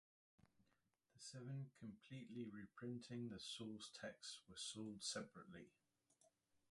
[1.13, 5.67] The seven completely reprinting the source texts were sold separately.